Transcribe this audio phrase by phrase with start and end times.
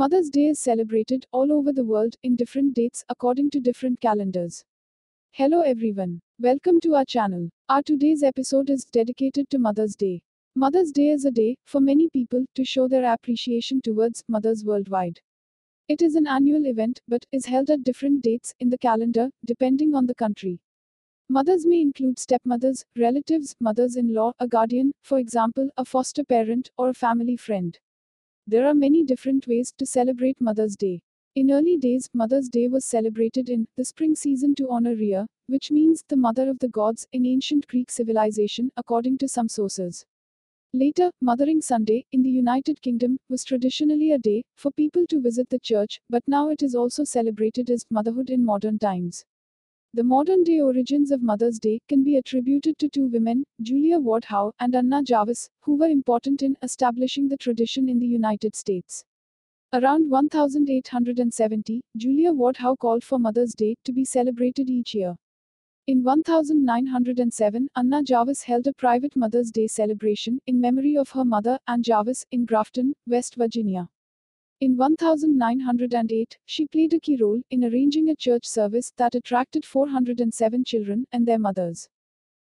[0.00, 4.64] Mother's Day is celebrated all over the world in different dates according to different calendars.
[5.32, 6.22] Hello everyone.
[6.38, 7.50] Welcome to our channel.
[7.68, 10.22] Our today's episode is dedicated to Mother's Day.
[10.56, 15.20] Mother's Day is a day for many people to show their appreciation towards mothers worldwide.
[15.86, 19.94] It is an annual event but is held at different dates in the calendar depending
[19.94, 20.60] on the country.
[21.28, 26.70] Mothers may include stepmothers, relatives, mothers in law, a guardian, for example, a foster parent,
[26.78, 27.78] or a family friend.
[28.46, 31.02] There are many different ways to celebrate Mother's Day.
[31.36, 35.70] In early days, Mother's Day was celebrated in the spring season to honor Rhea, which
[35.70, 40.04] means the mother of the gods in ancient Greek civilization, according to some sources.
[40.72, 45.48] Later, Mothering Sunday, in the United Kingdom, was traditionally a day for people to visit
[45.50, 49.24] the church, but now it is also celebrated as motherhood in modern times.
[49.92, 54.24] The modern day origins of Mother's Day can be attributed to two women, Julia Ward
[54.24, 59.04] Howe and Anna Jarvis, who were important in establishing the tradition in the United States.
[59.72, 65.16] Around 1870, Julia Ward Howe called for Mother's Day to be celebrated each year.
[65.88, 71.58] In 1907, Anna Jarvis held a private Mother's Day celebration in memory of her mother,
[71.66, 73.88] Ann Jarvis, in Grafton, West Virginia.
[74.62, 80.64] In 1908, she played a key role in arranging a church service that attracted 407
[80.64, 81.88] children and their mothers.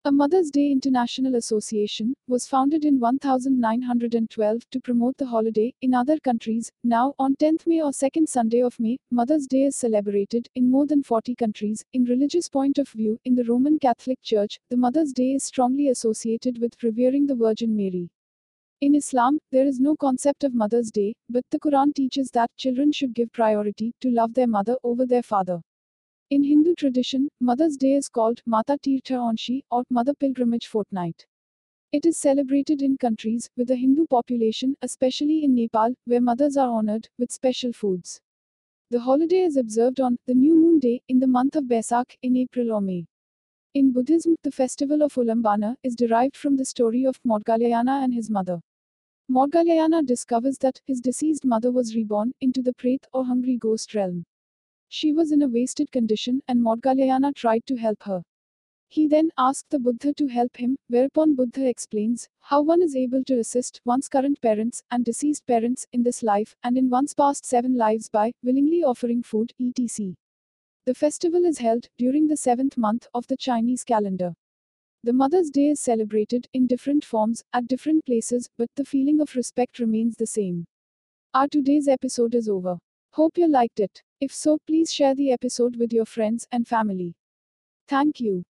[0.07, 6.19] A Mother's Day International Association was founded in 1912 to promote the holiday in other
[6.19, 6.73] countries.
[6.83, 10.87] Now, on 10th May or 2nd Sunday of May, Mother's Day is celebrated in more
[10.87, 11.85] than 40 countries.
[11.93, 15.89] In religious point of view, in the Roman Catholic Church, the Mother's Day is strongly
[15.89, 18.09] associated with revering the Virgin Mary.
[18.81, 22.93] In Islam, there is no concept of Mother's Day, but the Quran teaches that children
[22.93, 25.61] should give priority to love their mother over their father.
[26.31, 31.27] In Hindu tradition, Mother's Day is called Mata Tirtha Aunsi or Mother Pilgrimage Fortnight.
[31.91, 36.69] It is celebrated in countries with a Hindu population, especially in Nepal, where mothers are
[36.69, 38.21] honored with special foods.
[38.91, 42.37] The holiday is observed on the new moon day in the month of Baisakh in
[42.37, 43.07] April or May.
[43.75, 48.31] In Buddhism, the festival of Ulambana is derived from the story of Maudgalyayana and his
[48.31, 48.61] mother.
[49.31, 54.25] Maudgalyayana discovers that his deceased mother was reborn into the Preta or hungry ghost realm.
[54.89, 58.23] She was in a wasted condition and Maudgalyayana tried to help her.
[58.89, 63.23] He then asked the Buddha to help him, whereupon Buddha explains how one is able
[63.25, 67.45] to assist one's current parents and deceased parents in this life and in one's past
[67.45, 70.15] seven lives by willingly offering food, etc.
[70.87, 74.33] The festival is held during the seventh month of the Chinese calendar.
[75.05, 79.37] The Mother's Day is celebrated in different forms at different places, but the feeling of
[79.37, 80.67] respect remains the same.
[81.35, 82.79] Our today's episode is over.
[83.13, 84.03] Hope you liked it.
[84.21, 87.15] If so, please share the episode with your friends and family.
[87.87, 88.45] Thank you.